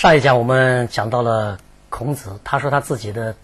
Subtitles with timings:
[0.00, 1.58] 上一讲我们讲到了
[1.90, 3.36] 孔子，他说他自己的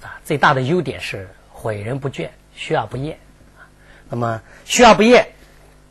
[0.00, 3.18] 啊最大的优点是诲人不倦，学而不厌。
[4.08, 5.28] 那么学而不厌，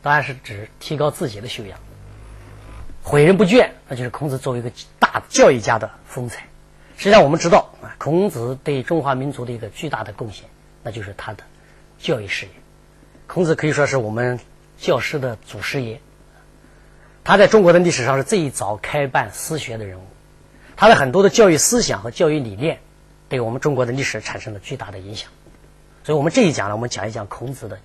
[0.02, 1.78] 当然是指提高自己的修养。
[3.04, 6.44] 诲人不倦，那就是孔子作为一个大教育家的风采。
[6.96, 10.48] 实际上，我们知道啊，孔子对中华民族的一个巨大的贡献，
[10.82, 11.44] 那就是他的
[12.00, 12.52] 教育事业。
[13.28, 14.40] 孔子可以说是我们
[14.76, 16.00] 教师的祖师爷。
[17.22, 20.02] 他在中国的历史上是最早开办私学的人物，
[20.76, 22.78] 他的很多的教育思想和教育理念，
[23.28, 25.28] 对我们中国的历史产生了巨大的影响。
[26.02, 27.76] 所以，我们这一讲呢，我们讲一讲孔子的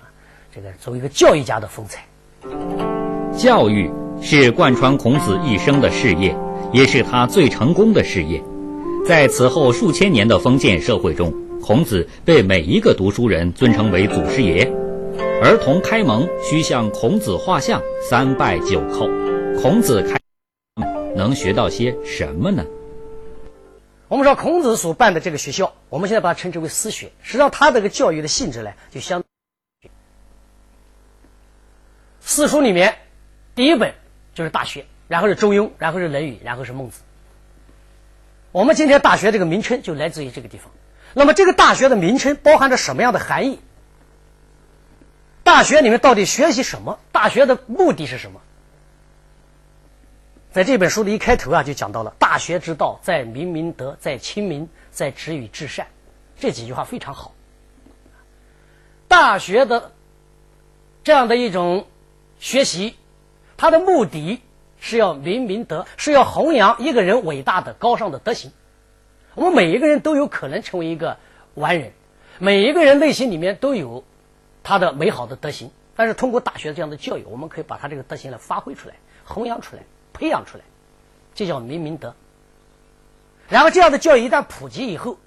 [0.00, 0.08] 啊，
[0.54, 2.04] 这个作为一个教育家的风采。
[3.36, 3.90] 教育
[4.22, 6.34] 是贯穿孔子一生的事业，
[6.72, 8.42] 也是他最成功的事业。
[9.06, 14.79] 在此后数千年的封建社会中，孔子被每一个读书人尊称为祖师爷。
[15.42, 19.08] 儿童开蒙需向孔子画像，三拜九叩。
[19.60, 20.18] 孔子开
[21.14, 22.64] 能学到些什么呢？
[24.08, 27.12] 我们说孔子所办的这个学校，我们现在把它称之为私学。
[27.22, 29.22] 实际上，他这个教育的性质呢，就相
[32.20, 32.96] 四书里面
[33.54, 33.94] 第一本
[34.34, 37.00] 就是《大学》，然后是《中庸》，然后是《论语》，然后是《孟子》。
[38.52, 40.70] 我们今天《大学》这个名称就来自于这个地方。
[41.14, 43.58] 那么，这个《大学》的名称包含着什么样的含义？
[45.42, 46.98] 大学里面到底学习什么？
[47.12, 48.40] 大学的目的是什么？
[50.52, 55.86] 在这本书的一开头啊，就讲到了“大学之道，在明明德，在亲民，在止于至善”，
[56.38, 57.34] 这几句话非常好。
[59.06, 59.92] 大学的
[61.04, 61.86] 这样的一种
[62.38, 62.96] 学习，
[63.56, 64.40] 它的目的
[64.78, 68.52] 是要明明德，是要弘扬一个人伟大的高尚的德行。
[69.34, 71.18] 我们每一个人都有可能成为一个
[71.54, 71.92] 完人，
[72.38, 74.04] 每一个人内心里面都有。
[74.70, 78.94] 他的美好的德行，但是通过大学这样的教育，我们可以把他这个德行来发挥出来、
[79.24, 79.82] 弘扬出来、
[80.12, 80.64] 培养出来，
[81.34, 82.14] 这叫明明德。
[83.48, 85.18] 然后这样的教育一旦普及以后，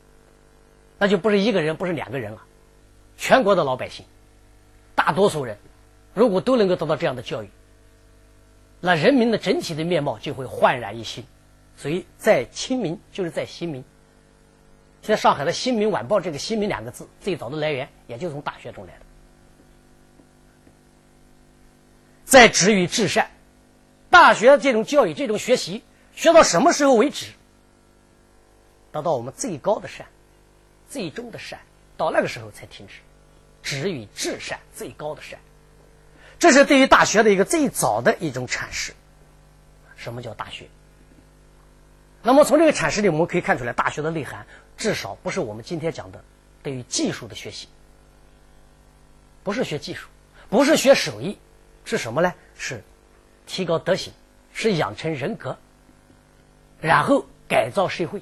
[0.97, 2.43] 那就不是一个人，不是两个人了，
[3.17, 4.05] 全国的老百姓，
[4.95, 5.57] 大多数人，
[6.13, 7.49] 如果都能够得到这样的教育，
[8.79, 11.25] 那人民的整体的面貌就会焕然一新。
[11.75, 13.83] 所以在亲民就是在新民。
[15.01, 18.99] 现在上海的《新民晚报》这个“新民”两个字，最早的来源也就从大学中来的。
[22.33, 23.29] 在止于至善，
[24.09, 25.83] 大学这种教育、这种学习，
[26.15, 27.27] 学到什么时候为止？
[28.91, 30.07] 达到我们最高的善、
[30.89, 31.59] 最终的善，
[31.95, 32.93] 到那个时候才停止。
[33.61, 35.37] 止于至善，最高的善，
[36.39, 38.95] 这是对于大学的一个最早的一种阐释。
[39.95, 40.65] 什么叫大学？
[42.23, 46.23] 那么从这个阐释里，我们可以看出来，大学的内涵至少不是我们今天讲的
[46.63, 47.67] 对于技术的学习，
[49.43, 50.07] 不是学技术，
[50.49, 51.37] 不是学手艺。
[51.85, 52.33] 是什么呢？
[52.57, 52.83] 是
[53.45, 54.13] 提高德行，
[54.53, 55.57] 是养成人格，
[56.79, 58.21] 然后改造社会。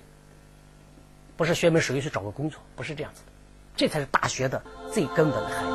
[1.38, 3.32] 不是学门手艺去找个工作，不是这样子的。
[3.76, 4.62] 这才是大学的
[4.92, 5.68] 最根本的含义。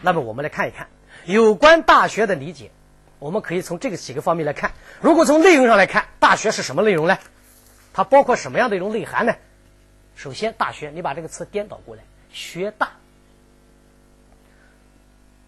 [0.00, 0.88] 那么我们来看一看
[1.24, 2.70] 有关大学的理解，
[3.18, 4.72] 我们可以从这个几个方面来看。
[5.00, 7.18] 如果从内容上来看，大学是什么内容呢？
[7.98, 9.34] 它包括什么样的一种内涵呢？
[10.14, 12.92] 首先，大学，你把这个词颠倒过来，学大。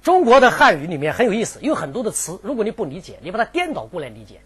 [0.03, 4.41] 中国的汉语里面很有意思，有很多的词，如果你不理解，你把它颠倒过来理解，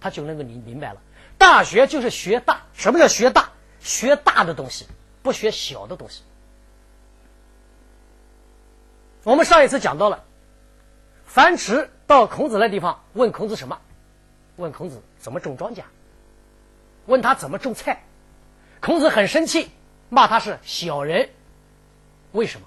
[0.00, 1.00] 它就能够你明白了。
[1.36, 3.50] 大学就是学大，什么叫学大？
[3.80, 4.86] 学大的东西，
[5.24, 6.22] 不学小的东西。
[9.24, 10.22] 我们上一次讲到了，
[11.26, 13.80] 樊迟到孔子那地方问孔子什么？
[14.54, 15.82] 问孔子怎么种庄稼？
[17.06, 18.04] 问他怎么种菜，
[18.80, 19.70] 孔子很生气，
[20.08, 21.30] 骂他是小人。
[22.32, 22.66] 为什么？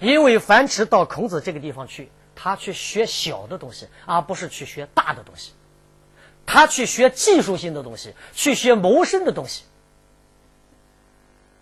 [0.00, 5.52] 因为樊迟到孔子这个地方去，他去学小的东西，而不是去学大的东西。
[6.46, 9.64] 他去学技术性的东西，去学谋生的东西，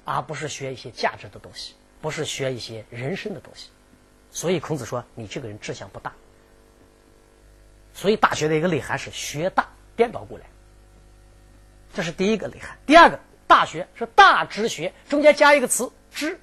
[0.05, 3.71] 而不是学一些价值的东西，不是学一些人生的东西。
[4.31, 6.13] 所以孔子说：“你这个人志向不大。”
[7.95, 9.67] 所以大学的一个内涵是学大，
[9.97, 10.45] 颠倒过来。
[11.97, 12.77] 这是第一个内涵。
[12.85, 16.39] 第二个，大学是大直学，中间加一个词“知”。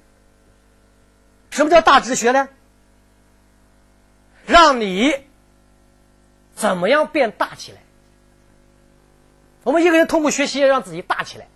[1.50, 2.48] 什么叫大直学呢？
[4.46, 5.14] 让你
[6.56, 7.78] 怎么样变大起来？
[9.62, 11.46] 我们一个人通过学习，让自己大起来，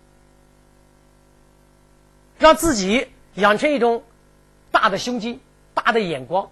[2.37, 4.05] 让自己养成一种
[4.71, 5.41] 大的胸襟、
[5.73, 6.49] 大的眼光、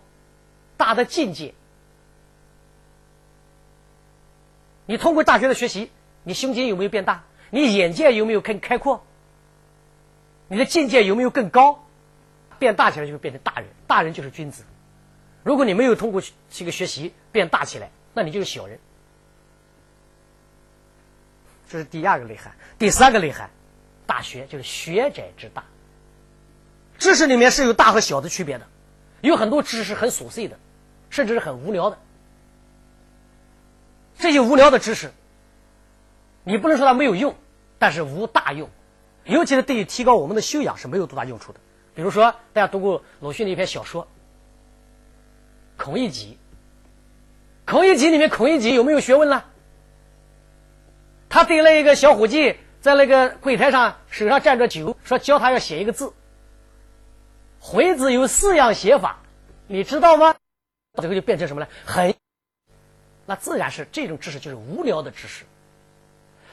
[0.75, 1.53] 大的境界。
[4.85, 5.89] 你通过大学的学习，
[6.23, 7.23] 你胸襟有没有变大？
[7.49, 9.05] 你眼界有没有更开阔？
[10.47, 11.83] 你的境界有没有更高？
[12.59, 14.63] 变大起来就会变成大人，大人就是君子。
[15.44, 18.79] 如果你没有通过这个学习变大起来，那你就是小人。
[21.69, 23.49] 这是第二个内涵，第三个内涵，
[24.05, 25.65] 大学就是学者之大。
[26.97, 28.65] 知识里面是有大和小的区别的，
[29.21, 30.57] 有很多知识很琐碎的，
[31.09, 31.99] 甚至是很无聊的。
[34.17, 35.11] 这些无聊的知识，
[36.47, 37.35] 你不能说它没有用，
[37.77, 38.69] 但是无大用，
[39.25, 41.59] 尤其是对于提高我们的修养是没有多大用处的。
[41.94, 44.03] 比如说，大家读过鲁迅的一篇小说
[45.75, 46.38] 《孔乙己》，
[47.69, 49.44] 《孔乙己》里面孔乙己有没有学问呢？
[51.27, 56.13] 他对那一个小伙计在那个柜台上手上蘸着酒，说教他要写一个字。
[57.59, 59.19] 回字有四样写法，
[59.67, 60.33] 你知道吗？
[61.01, 61.67] 这个就变成什么呢？
[61.83, 62.15] 很，
[63.25, 65.44] 那自然是这种知识就是无聊的知识，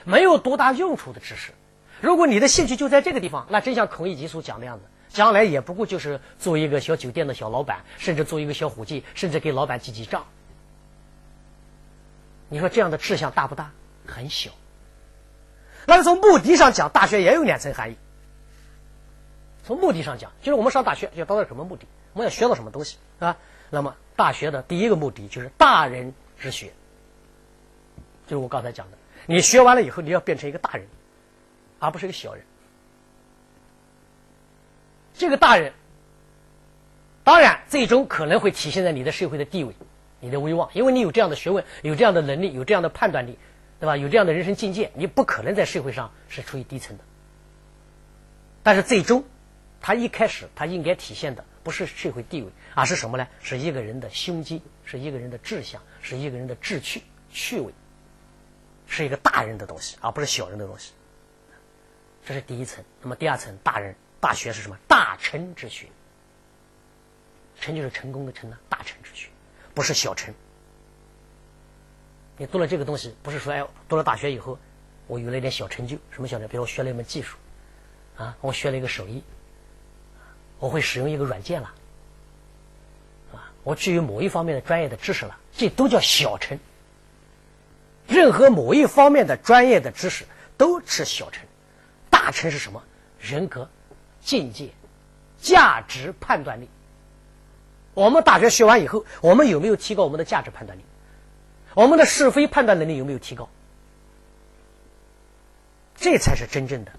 [0.05, 1.53] 没有多大用处的知识。
[2.01, 10.27] 如果你的兴趣就在这个地方，那真像孔乙己所讲那样子，将来也不过就是做一个小酒店的小老板，甚至做一个小伙计，甚至给老板记记账。
[12.49, 13.73] 你说这样的志向大不大？
[14.07, 14.51] 很小。
[15.87, 17.97] 那从目的上讲，大学也有两层含义。
[19.67, 21.87] 从目的上讲，就是我们上大学要达到什么目的？
[22.13, 23.37] 我们要学到什么东西，啊？
[23.71, 26.71] 那么大学的第一个目的就是大人之学，
[28.27, 30.87] 就是我刚才讲的，你学完了以后，你要变成一个大人，
[31.79, 32.45] 而不是一个小人。
[35.15, 35.73] 这个大人，
[37.23, 39.75] 当然最终可能会体现在你的社会的地位、
[40.21, 43.39] 你的威望，因为你有这样的学问，有这样的能力，有这样的判断力。
[43.81, 43.97] 对吧？
[43.99, 47.05] 有这样的人生境界，你不可能在社会上是处于低层的。
[48.63, 49.25] 但是最终，
[49.83, 53.27] 他一开始他应该体现的不是社会地位，而是什么呢？
[53.43, 57.75] 是一个人的胸襟，是一个人的志向，是一个人的志趣、趣味，
[58.87, 60.93] 是一个大人的东西，而不是小人的东西。
[62.27, 62.85] 这是第一层。
[63.03, 64.79] 那么第二层，大人大学是什么？
[64.89, 65.89] 大成之学。
[67.61, 69.29] 成就是成功的成呢，大成之学，
[69.75, 70.35] 不是小成。
[72.37, 74.59] 你读了这个东西，不是说哎，读了大学以后，
[75.07, 76.49] 我有了一点小成就，什么小成？
[76.49, 77.39] 比如我学了一门技术，
[78.17, 79.23] 啊，我学了一个手艺，
[80.59, 81.75] 我会使用一个软件了，
[83.33, 86.59] 啊，我具有某一方面的专业的知识了，这都叫小成。
[88.07, 90.25] 任何某一方面的专业的知识
[90.57, 91.45] 都是小成，
[92.11, 92.83] 大成是什么？
[93.19, 93.71] 人格、
[94.21, 94.71] 境界、
[95.41, 96.69] 价值判断力。
[97.95, 100.83] 我们大学学完以后，我们有没有提高我们的价值判断力？
[101.75, 103.49] 我们的是非判断能力有没有提高？
[105.97, 106.93] 这才是真正的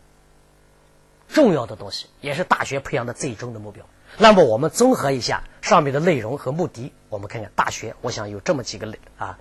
[1.27, 3.85] 重要的东西，也是大学培养的最终的目标。
[4.17, 9.37] 那么，我们综合一下上面的内容和目的，我们看看大学，我想有这么几个类啊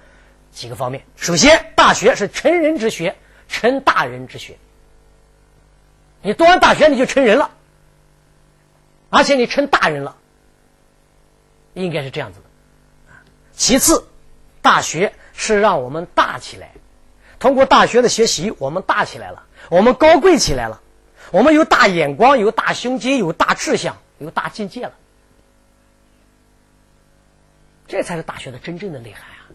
[0.55, 1.05] 几个方面。
[1.17, 3.17] 首先，大学是成人之学，
[3.49, 4.57] 成大人之学。
[6.23, 7.51] 你读完大学，你就成人了，
[9.11, 10.17] 而且你成大人了，
[11.75, 12.47] 应该是这样子的。
[13.53, 14.07] 其次，
[14.63, 15.13] 大学。
[15.37, 16.71] 是让我们大起来，
[17.41, 20.81] 通过大学的学习，我们大起来了，我们高贵起来了，
[21.33, 24.93] 我们有大眼光，有大胸襟，有大志向，有大境界了。
[27.89, 29.51] 这才是大学的真正的内涵啊！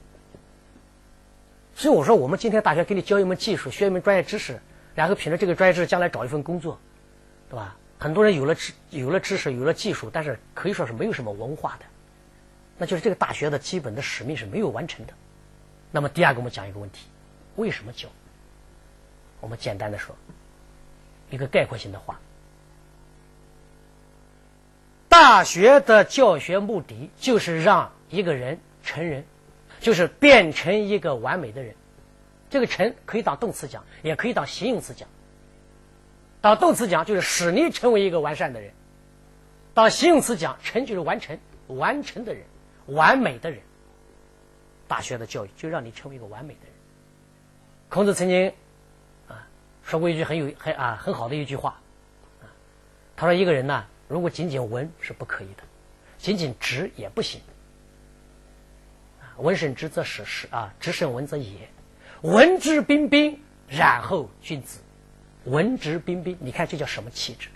[1.80, 4.60] 所以我说，我们今天大学给你教一门技术，学一门专业知识，
[4.96, 6.78] 然后凭着这个专业知识将来找一份工作，
[7.50, 7.78] 对吧？
[7.98, 11.86] 很多人有了知有了知识，有了技术，但是可以说是没有什么文化的，
[12.78, 15.14] 那就是这个大学的基本的使命是没有完成的。
[15.90, 17.08] 那么第二个，我们讲一个问题：
[17.56, 18.10] 为什么教？
[19.40, 20.14] 我们简单的说，
[21.30, 22.20] 一个概括性的话，
[25.08, 29.24] 大学的教学目的就是让一个人成人，
[29.80, 31.76] 就是变成一个完美的人。
[32.50, 35.08] 这个“成”可以当动词讲，也可以当形容词讲。
[36.42, 38.72] 当动词讲，就是使你成为一个完善的人；
[39.74, 42.44] 当形容词讲，“成”就是完成、完成的人、
[42.88, 43.62] 完美的人。
[44.88, 46.74] 大学的教育就让你成为一个完美的人。
[47.90, 48.52] 孔子曾经
[49.28, 49.48] 啊
[49.84, 51.80] 说过一句很有很啊很好的一句话
[52.42, 52.50] 啊，
[53.16, 55.64] 他说一个人呢，如果仅仅文是不可以的，
[56.18, 57.40] 仅仅直也不行。
[59.40, 61.70] 文胜直则使实啊，直胜文则也。
[62.22, 64.80] 文质彬彬，然后君子。
[65.46, 67.50] 文质彬彬，你看这叫什么气质？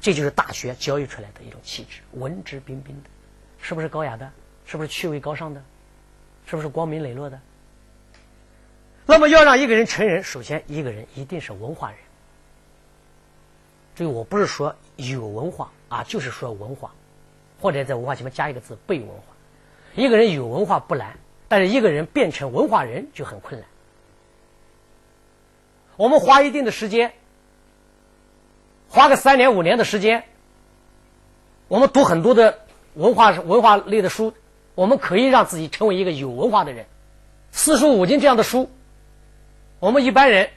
[0.00, 3.10] 这就是大学教育出来的一种气质，文质彬彬的，
[3.60, 4.30] 是不是高雅的？
[4.66, 5.62] 是不是趣味高尚的？
[6.44, 7.40] 是不是光明磊落的？
[9.06, 11.98] 那么要让一个人成人，首先一个人一定是文化人。
[13.94, 16.92] 这个我不是说有文化啊，就是说文化，
[17.60, 19.22] 或者在文化前面加一个字“被文化”。
[19.94, 21.18] 一个人有文化不难，
[21.48, 23.68] 但是一个人变成文化人就很困难。
[25.96, 27.12] 我们花一定的时间，
[28.88, 30.24] 花个三年五年的时间，
[31.68, 32.60] 我们读很多的
[32.94, 34.32] 文化文化类的书，
[34.74, 36.86] 我们可以让自己成为一个有文化的人。
[37.50, 38.70] 四书五经这样的书，
[39.78, 40.48] 我们一般人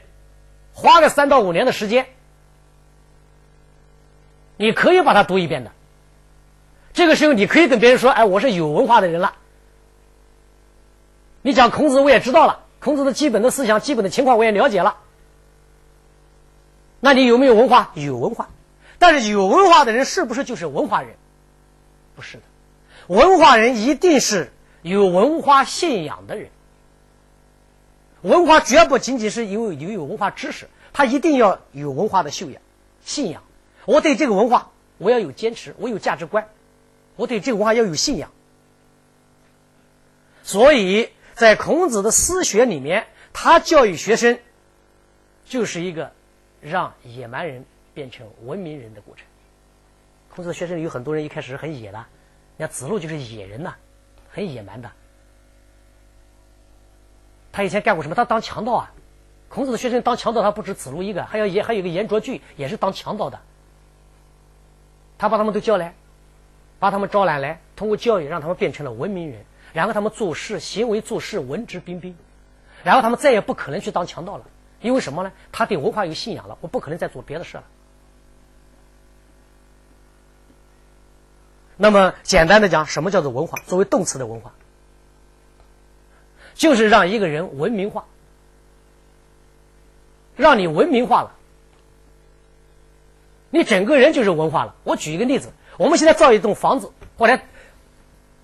[0.72, 2.06] 花个三到五年的时间，
[4.56, 5.72] 你可以把它读一遍的。
[6.96, 9.36] 这个时候，你可以跟别人说：“哎，我是有文化的人了。”
[11.42, 14.96] 你讲孔子，我也知道了，孔子的基本的思想、基本的情况我也了解了。
[17.00, 17.92] 那你有没有文化？
[17.96, 18.48] 有文化，
[18.98, 21.16] 但是有文化的人是不是就是文化人？
[22.14, 22.42] 不是的，
[23.08, 24.50] 文化人一定是
[24.80, 26.48] 有文化信仰的人。
[28.22, 32.62] 文化绝不仅仅是有有有文化知识，他一定要有文化的修养、
[33.04, 33.42] 信仰。
[33.84, 36.48] 我对这个文化，我要有坚持，我有价值观，
[37.16, 38.30] 我对这个文化要有信仰。
[40.42, 41.10] 所以。
[41.36, 44.38] 在孔子的私学里面，他教育学生，
[45.44, 46.10] 就是一个
[46.62, 49.26] 让野蛮人变成文明人的过程。
[50.30, 51.98] 孔子的学生有很多人一开始很野的，
[52.56, 53.74] 人家子路就是野人呐，
[54.30, 54.90] 很野蛮的。
[57.52, 58.14] 他以前干过什么？
[58.14, 58.94] 他当强盗啊！
[59.50, 63.38] 孔子的学生当强盗，他不止子路一个，还有也还有个颜卓句，也是当强盗的。
[65.18, 65.94] 他把他们都叫来，
[66.78, 69.44] 把他们招揽来，通过教育让他们变成了文明人。
[69.72, 72.16] 然后他们做事行为做事文质彬彬，
[72.82, 74.46] 然后他们再也不可能去当强盗了，
[74.80, 75.32] 因为什么呢？
[75.52, 77.64] 他对文化有信仰了，我不可能再做别的事了。
[81.76, 83.58] 那么简单的讲，什么叫做文化？
[83.66, 84.54] 作为动词的文化，
[86.54, 88.06] 就是让一个人文明化，
[90.36, 91.32] 让你文明化了，
[93.50, 94.74] 你整个人就是文化了。
[94.84, 97.38] 我举一个例子，我们现在造一栋房子，或者。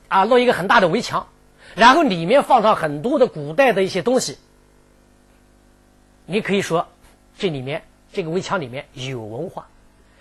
[0.08, 1.26] 啊，弄一个很大的围墙，
[1.74, 4.36] 然后里面放上很多的古代的一些东西。
[6.26, 6.86] 你可以说，
[7.38, 9.68] 这里面这个围墙里面有文化，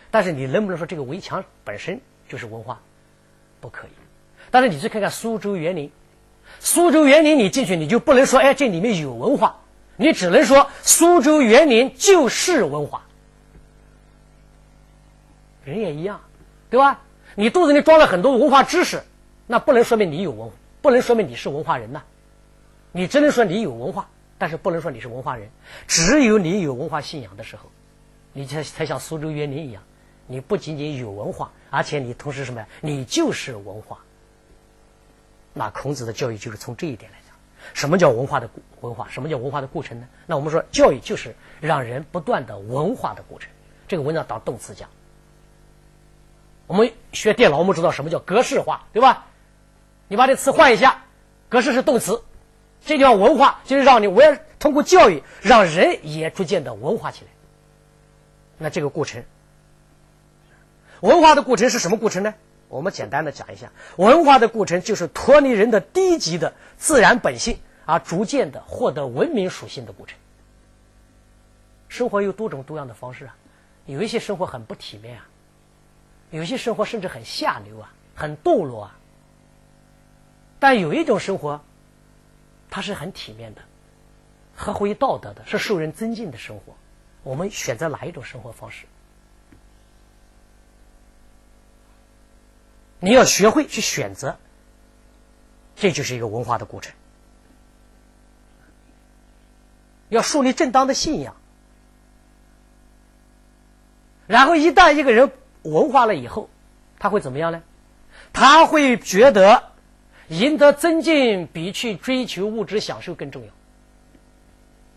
[0.10, 2.00] 但是你能不能说这个围墙本身
[2.30, 2.80] 就是文化？
[3.60, 3.92] 不可以。
[4.50, 5.92] 但是你去看看苏州园林，
[6.62, 9.58] 苏州园林你进去你就不能说，哎，这里面有文化，
[9.98, 13.04] 你只能说苏州园林就是文化。
[15.66, 16.22] 人也一样，
[16.72, 17.02] 对吧？
[17.36, 19.04] 你肚子里装了很多文化知识。
[19.46, 20.50] 那不能说明你有文，
[20.82, 22.02] 不能说明你是文化人呐。
[22.94, 25.50] 你只能说你有文化，但是不能说你是文化人。
[25.88, 27.70] 只有你有文化信仰的时候，
[28.32, 29.84] 你才才像苏州园林一样，
[30.28, 32.68] 你不仅仅有文化，而且你同时什么呀？
[32.80, 34.00] 你就是文化。
[35.54, 37.36] 那孔子的教育就是从这一点来讲，
[37.74, 38.50] 什么叫文化的
[38.80, 39.10] 文化？
[39.10, 40.08] 什么叫文化的过程呢？
[40.26, 43.52] 那我们说教育就是让人不断的文化的过程。
[43.86, 44.90] 这个文章当动词讲。
[46.72, 49.26] 我们学电脑，我们知道什么叫格式化，对吧？
[50.08, 51.04] 你把这词换一下，
[51.50, 52.24] 格式是动词，
[52.86, 57.32] 这叫文化，就是让你我要通过教育让人也逐渐的文化起来。
[58.58, 59.26] 那这个过程，
[61.02, 62.36] 文化的过程是什么过程呢？
[62.70, 70.18] 我们简单的讲一下，文化的过程就是脱离人的低级的自然本性，而逐渐的获得文明属性的过程。
[71.90, 73.36] 生活有多种多样的方式啊，
[73.86, 75.28] 有一些生活很不体面啊，
[76.32, 78.98] 有些生活甚至很下流啊，很堕落啊。
[80.60, 81.62] 但有一种生活，
[82.70, 83.62] 它是很体面的，
[84.56, 86.76] 合乎于道德的，是受人尊敬的生活。
[87.24, 88.86] 我们选择哪一种生活方式？
[93.00, 94.38] 你要学会去选择，
[95.76, 96.94] 这就是一个文化的过程。
[100.10, 101.36] 要树立正当的信仰，
[104.28, 105.32] 然后一旦一个人
[105.64, 106.50] 文化了以后，
[107.00, 107.62] 他会怎么样呢？
[108.34, 109.70] 他会觉得。
[110.30, 113.52] 赢得尊敬比去追求物质享受更重要。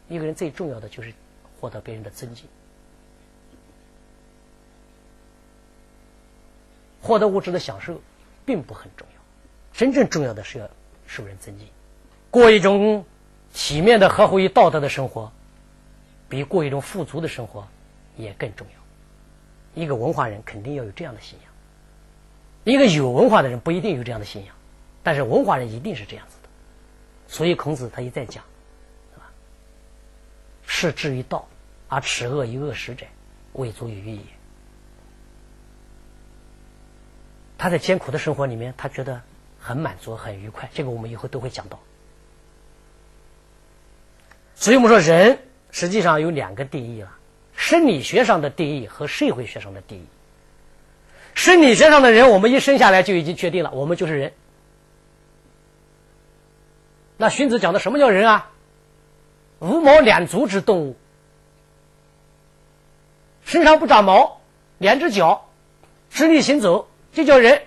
[0.06, 1.12] 一个人最重要的就是
[1.58, 2.46] 获得别人的尊敬，
[7.02, 8.00] 获得物质的享受
[8.46, 9.20] 并不很重要，
[9.72, 10.70] 真正重要的是要
[11.08, 11.66] 受人尊敬，
[12.30, 13.04] 过一种
[13.52, 15.32] 体面的、合乎于道德的生活，
[16.28, 17.66] 比过一种富足的生活
[18.16, 18.83] 也更重要。
[19.74, 21.52] 一个文化人肯定要有这样的信仰，
[22.64, 24.54] 一个有文化的人不一定有这样的信仰。
[25.02, 26.48] 但是文化人一定是这样子的，
[27.28, 28.42] 所以孔子他一再讲，
[29.12, 29.26] 是吧？
[30.66, 31.46] 是至于道，
[31.88, 33.04] 而耻恶于恶食者，
[33.52, 34.22] 未足以喻也。
[37.58, 39.20] 他在艰苦的生活里面，他觉得
[39.60, 40.70] 很满足、很愉快。
[40.72, 41.78] 这个我们以后都会讲到。
[44.54, 45.38] 所以我们说，人
[45.70, 47.12] 实际上有两个定义了：
[47.66, 50.04] 生理学上的定义和社会学上的定义。
[51.34, 54.34] 生理学上的人，我们一生下来就已经确定了，我们就是人。
[57.16, 58.50] 那荀子讲的什么叫人啊？
[59.60, 60.96] 无毛两足之动物，
[63.46, 64.42] 身上不长毛，
[64.76, 65.48] 两只脚，
[66.10, 67.62] 直立行走，这叫人。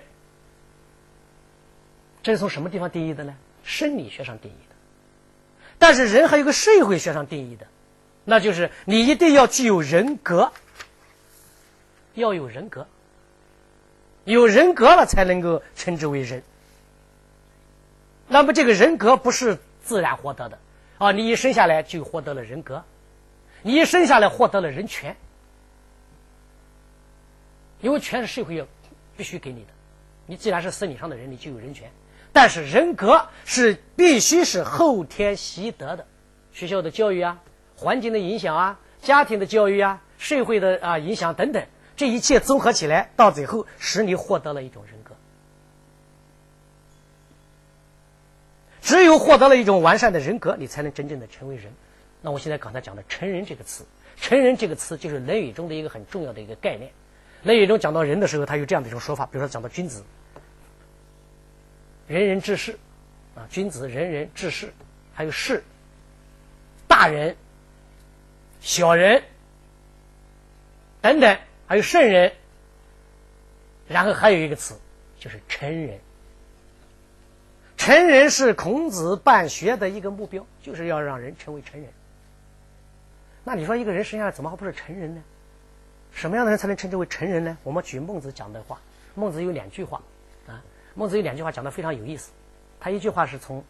[2.21, 3.35] 这是从什么地方定义的呢？
[3.63, 4.75] 生理学上定义的。
[5.79, 7.65] 但是人还有个社会学上定义的，
[8.29, 10.51] 那就是你一定要具有人格，
[12.13, 12.85] 要有人格，
[14.25, 16.43] 有人格了才能够称之为人。
[18.27, 20.59] 那么这个人格不是自然获得的
[20.97, 21.13] 啊！
[21.13, 22.83] 你一生下来就获得了人格，
[23.61, 25.15] 你一生下来获得了人权，
[27.79, 28.67] 因为权是社会要
[29.15, 29.69] 必须给你的。
[30.25, 31.89] 你既然是生理上的人，你就有人权。
[32.33, 36.05] 但是人格是必须是后天习得的，
[36.51, 37.41] 学校的教育啊，
[37.77, 41.65] 环境的影响啊，家庭的教育啊，社会的啊影响等等，
[41.95, 45.13] 这一切综合起来，到最后使你获得了一种人格。
[48.81, 51.71] 只有获得了一种完善的人格，你才能真正的成为人。
[52.21, 53.85] 那我现在刚才讲的“成人”这个词
[54.17, 56.89] ，“成人”这个词就是《论语》中的一个很重要的一个概念。
[57.43, 60.03] 《论语》中讲到人的时候，他有这样的一种说法，比如说讲到君子，
[62.07, 62.79] 人人治世，
[63.35, 64.73] 啊，君子人人治世，
[65.13, 65.63] 还有士，
[66.87, 67.35] 大人、
[68.67, 69.23] 小人
[70.99, 72.33] 等等，还有圣人，
[73.87, 74.77] 然后还有一个词，
[75.17, 75.97] 就是成人。
[77.77, 81.89] 成人是孔子办学的一个目标，就是要让人成为成人。
[83.45, 85.23] 那你说一个人生下来怎么还不是成人呢？
[86.11, 87.57] 什么样的人才能称之为成人呢？
[87.63, 88.81] 我们举孟子讲的话，
[89.15, 90.01] 孟子有两句话
[90.45, 90.61] 啊，
[90.93, 92.31] 孟子有两句话讲的非常有意思。
[92.81, 93.63] 他一句话是从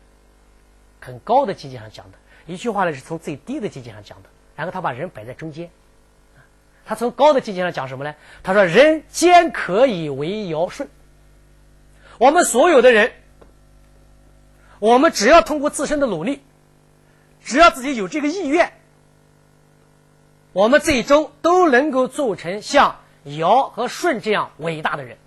[0.99, 2.17] 很高的境界上讲的，
[2.47, 4.29] 一句话呢是从最低的境界上讲的。
[4.57, 5.69] 然后他把人摆在中间，
[6.85, 8.15] 他从高的境界上讲什么呢？
[8.43, 10.89] 他说：“人间可以为尧舜。”
[12.19, 13.13] 我们所有的人。
[14.79, 16.43] 我们只要通过自身的努力，
[17.43, 18.73] 只要自己有这个意愿，
[20.53, 25.17] 我们最终都能够做成像尧和舜这样伟大的人，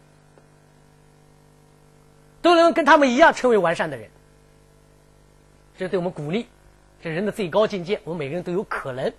[2.42, 4.08] 都能跟他们一样成为完善的人。
[5.76, 6.46] 这是对我们鼓励，
[7.02, 9.12] 这人的最高境界，我们每个人都有可能。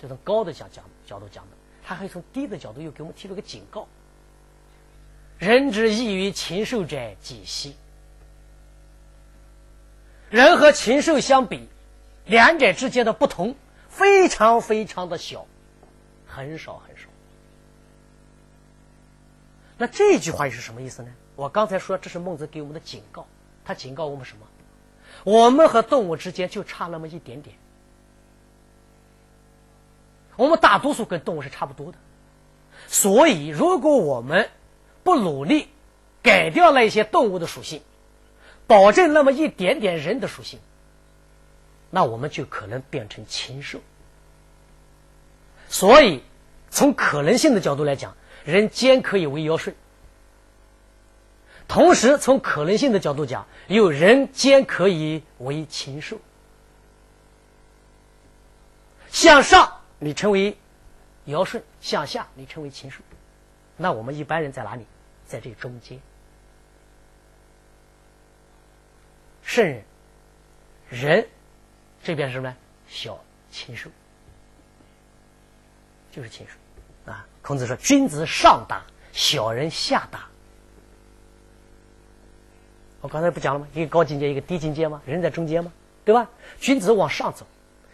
[0.00, 3.86] 这从高的角讲角度讲的，他还从低的角度又给我们提出个警告：
[5.38, 7.74] 人之异于禽兽者，几希？
[10.30, 11.68] 人和禽兽相比，
[12.26, 13.54] 两者之间的不同
[13.88, 15.46] 非常非常的小，
[16.26, 17.08] 很少很少。
[19.76, 21.10] 那这句话又是什么意思呢？
[21.34, 23.26] 我刚才说这是孟子给我们的警告，
[23.64, 24.46] 他警告我们什么？
[25.24, 27.56] 我们和动物之间就差那么一点点，
[30.36, 31.98] 我们大多数跟动物是差不多的，
[32.86, 34.48] 所以如果我们
[35.02, 35.68] 不努力
[36.22, 37.82] 改掉那些动物的属性。
[38.66, 40.60] 保证那么一点点人的属性，
[41.90, 43.80] 那我们就可能变成禽兽。
[45.68, 46.22] 所以，
[46.70, 49.74] 从可能性的角度来讲，人兼可以为尧舜；
[51.70, 56.18] 同时，从可能性的角度讲，有人间可以为禽兽。
[59.08, 60.58] 向上，你成为
[61.26, 62.98] 尧舜；向下，你成为禽兽。
[63.76, 64.84] 那我们一般人在哪里？
[65.24, 65.96] 在这中间。
[69.44, 69.84] 圣人，
[70.88, 71.28] 人
[72.02, 72.56] 这边是什么呢？
[72.88, 73.16] 小
[73.48, 73.88] 禽兽，
[76.10, 77.24] 就是禽兽啊。
[77.42, 80.26] 孔子说：“君子上达，小人下达。”
[83.00, 83.66] 我刚才不讲了吗？
[83.74, 85.00] 一个高境界，一个低境界吗？
[85.06, 85.72] 人在中间吗？
[86.04, 86.28] 对吧？
[86.60, 87.46] 君子往上走，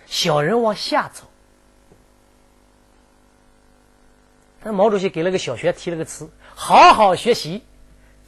[0.06, 1.24] 小人往下走。
[4.62, 7.62] 那毛主席给了个小学提了个词：“好好学习，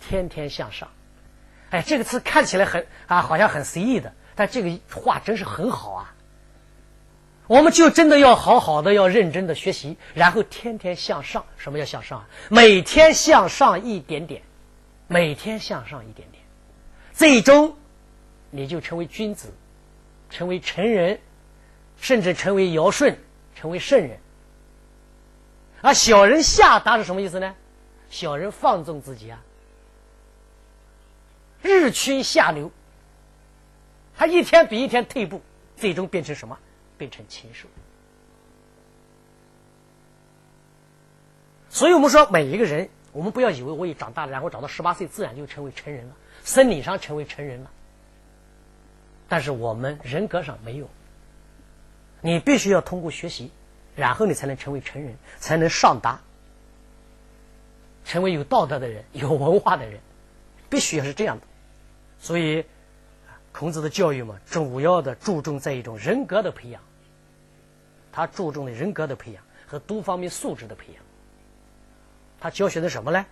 [0.01, 0.89] 天天向上。”
[1.71, 6.15] 哎，这个词看起来很啊，好像很随意的，但这个话真是很好啊。
[7.49, 11.45] 我们就真的要好好的，要认真的学习，然后天天向上。
[11.57, 12.25] 什么叫向上？
[12.49, 14.43] 每天向上一点点，
[15.09, 16.38] 每天向上一点点，
[17.19, 17.77] 最终
[18.53, 19.53] 你就成为君子，
[20.31, 21.19] 成为成人，
[21.97, 23.19] 甚至成为尧舜，
[23.57, 24.21] 成为圣人。
[25.81, 27.57] 而小人下达是什么意思呢？
[28.09, 29.43] 小人放纵自己啊。
[31.61, 32.71] 日趋下流，
[34.17, 35.43] 他一天比一天退步，
[35.77, 36.57] 最终变成什么？
[36.97, 37.67] 变成禽兽。
[41.69, 46.15] 所以我们说，每一个人，我们不要以为我一长大了，然后长到十八岁，自然就成为成人了，
[46.49, 47.71] 生理上成为成人了。
[49.29, 50.89] 但是我们人格上没有，
[52.23, 53.51] 你必须要通过学习，
[53.95, 56.23] 然后你才能成为成人，才能上达，
[58.07, 60.01] 成为有道德的人， 有文化的人。
[60.71, 61.47] 必须要是这样的，
[62.19, 62.65] 所以
[63.53, 66.81] 孔子的教育嘛，主要的注重在一种人格的培养。
[68.11, 71.03] 他注重的人格的培养和多方面素质的培养。
[72.41, 73.27] 他教学的什么呢？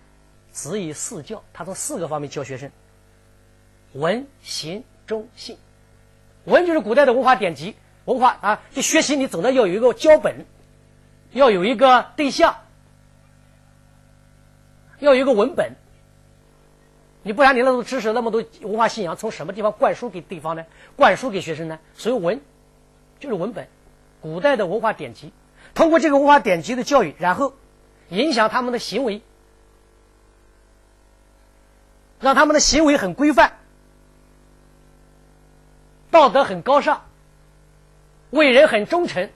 [0.51, 2.71] 子以四教，他从四个方面教学生：
[3.97, 5.57] 文、行、忠、信。
[6.45, 10.45] 文就是古代的文化典籍，文化啊，就学习你总得要有一个教本，
[11.31, 12.57] 要有一个对象，
[14.99, 15.75] 要有一个文本。
[17.23, 20.65] 你不然你那么多知识，那么多文化信仰，从什么地方灌输给对方呢？
[20.95, 21.79] 灌输给学生呢？
[21.93, 22.39] 所以文
[23.19, 23.67] 就是文本，
[24.21, 25.33] 古代的文化典籍，
[25.73, 27.53] 通过这个文化典籍的教育，然后
[28.07, 29.21] 影响他们的行为，
[32.21, 33.57] 让他们的行为很规范，
[36.11, 37.01] 道德很高尚，
[38.31, 39.29] 为人很忠诚，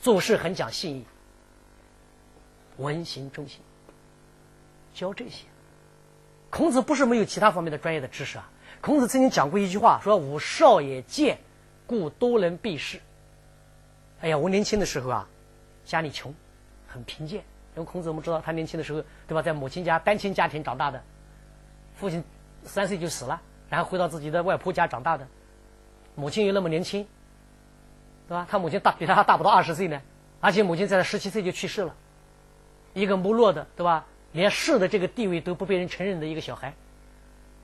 [0.00, 1.06] 做事很讲信义，
[2.76, 3.60] 文行忠信。
[4.94, 5.46] 教这些，
[6.50, 8.48] 孔子不是没有其他方面的专业的知识啊。
[8.80, 11.38] 孔子曾经讲过一句话，说：“吾少也贱，
[11.86, 13.00] 故多能避世。”
[14.20, 15.28] 哎呀，我年轻的时候啊，
[15.84, 16.32] 家里穷，
[16.86, 17.42] 很贫贱。
[17.74, 21.02] 因为孔子我们知道，他年轻的时候，对吧，在母亲家单亲家庭长大的，
[21.96, 22.22] 父亲
[22.62, 25.26] 三岁就死了，然后回到自己的外婆家长大的，
[26.14, 27.06] 母亲又那么年轻，
[28.28, 28.46] 对吧？
[28.50, 30.00] 他母亲大比他还大不到二十岁呢，
[30.40, 31.94] 而且母亲在他十七岁就去世了，
[32.92, 34.06] 一个没落的，对吧？
[34.32, 36.74] 连士的这个地位都不被人承认的一个小孩，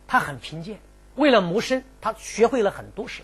[0.07, 0.79] 他很贫贱。
[1.17, 3.23] 为了谋生，他学会了很多事。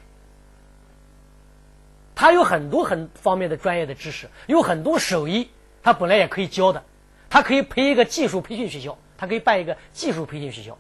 [2.17, 5.51] 他有很多很方面的专业的知识，有很多手艺，
[5.83, 6.83] 他本来也可以教的。
[7.31, 10.79] 他可以培一个技术培训学校，他可以办一个技术培训学校。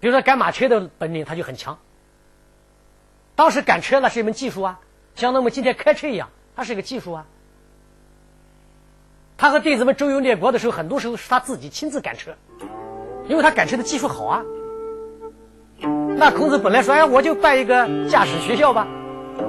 [0.00, 1.78] 比如说赶马车的本领，他就很强。
[3.36, 4.80] 当时赶车那是一门技术啊，
[5.14, 7.26] 像我们今天开车一样，它是一个技术啊。
[9.36, 12.34] 他和弟子们周游列国的时候，很多时候是他自己亲自赶车，
[13.28, 14.44] 因为他赶车的技术好啊。
[16.16, 18.86] 那孔子本来说：“哎，我就办一个驾驶学校吧，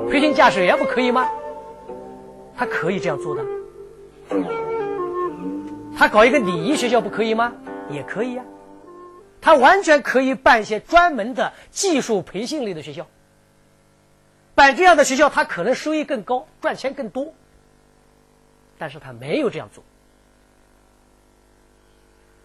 [0.10, 1.30] 培训驾驶员不可以吗？”
[2.56, 3.44] 他可以这样做的。
[5.98, 7.52] 他搞一个礼仪学校不可以吗？
[7.90, 8.44] 也可以呀。
[9.42, 13.08] 他完全可以办一些专门的技术培训类的学校。
[14.54, 17.34] 办这样的学校，他可能收益更高，赚钱更多。
[18.78, 19.84] 但是他没有这样做，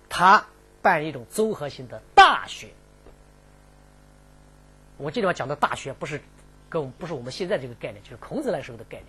[0.09, 0.46] 他
[0.82, 2.68] 办一种综合性的大学。
[4.98, 6.20] 我这地方讲的大学，不是
[6.68, 9.06] 跟不是我们现在这个概念，就是孔子那时候的概念，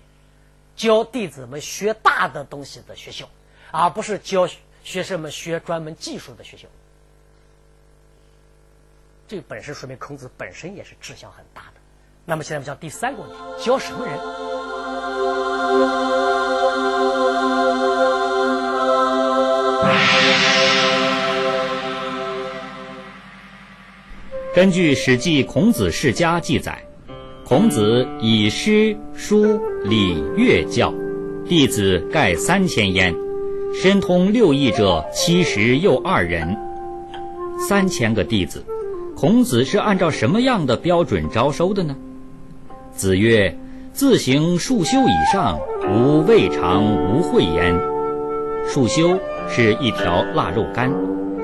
[0.75, 3.29] 教弟子们学大的东西的学校，
[3.71, 4.47] 而不是教
[4.83, 6.67] 学生们学专门技术的学校。
[9.27, 11.81] 这本身说明孔子本身也是志向很大的。
[12.23, 13.35] 那么现在我们讲第三个问题：
[13.65, 14.17] 教什么人？
[24.55, 26.81] 根据《史记·孔子世家》记载，
[27.43, 30.93] 孔子以诗、书、礼、乐教，
[31.45, 33.13] 弟子盖三千焉，
[33.73, 36.57] 深通六艺者七十又二人。
[37.59, 38.63] 三千个弟子，
[39.17, 41.95] 孔子是按照什么样的标准招收的呢？
[42.91, 43.57] 子曰
[43.91, 47.75] ：“自行数修以上，吾未尝无会焉。”
[48.69, 49.17] 束修
[49.49, 50.93] 是一条腊肉干，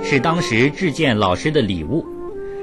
[0.04, 2.06] 是当时致见老师的礼物。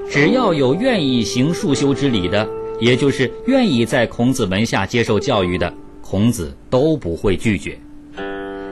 [0.08, 7.76] 只要有愿意行束修之礼的，也就是愿意在孔子门下接受教育的，孔子都不会拒绝。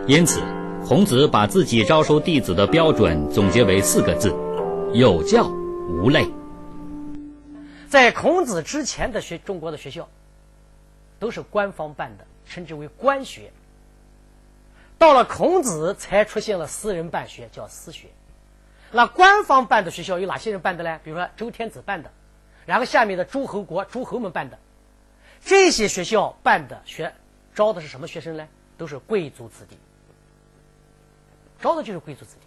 [0.07, 0.39] 因此，
[0.87, 4.33] 孔子把自己招收弟子的标准总结为四个字：
[4.93, 5.51] 有教
[5.89, 6.31] 无类。
[7.89, 10.09] 在孔子之前的学中国的学校，
[11.19, 13.51] 都是官方办的，称之为官学。
[14.99, 18.09] 到了孔子，才出现了私人办学，叫私学。
[18.93, 21.01] 那官方办的学校有哪些人办的呢？
[21.03, 22.11] 比如说周天子办的，
[22.67, 24.59] 然后下面的诸侯国诸侯们办的，
[25.43, 27.15] 这些学校办的学
[27.55, 28.47] 招的是什么学生呢？
[28.77, 29.77] 都是贵族子弟，
[31.61, 32.47] 招的就是贵族子弟，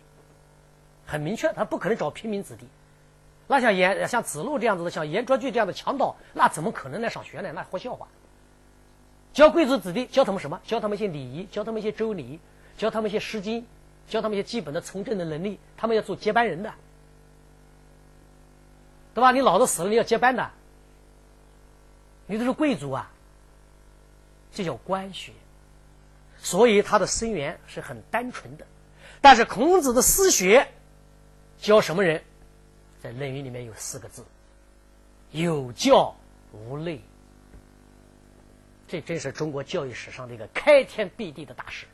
[1.06, 2.68] 很明确，他不可能找平民子弟。
[3.48, 7.52] 那像严像子路这样子的，像严卓俊这样的强盗，那怎么可能来上学呢？
[7.54, 8.08] 那活笑话。
[9.34, 10.60] 教贵族子弟，教他们什么？
[10.66, 12.40] 教他们一些礼仪，教他们一些周礼，
[12.78, 13.66] 教他们一些诗经。
[14.10, 16.74] 教他们一些基本的从政的能力，他们要做接班人的，
[19.14, 19.32] 对吧？
[19.32, 20.52] 你老子死了，你要接班的，
[22.26, 23.10] 你都是贵族啊，
[24.52, 25.32] 这叫官学，
[26.40, 28.66] 所以他的生源是很单纯的。
[29.22, 30.68] 但是孔子的私学
[31.58, 32.22] 教什么人？
[33.02, 34.24] 在《论语》里面有四个字：
[35.32, 36.16] 有教
[36.54, 37.02] 无类。
[38.88, 41.88] 这真是中国教育史上的一个开天辟地的大事。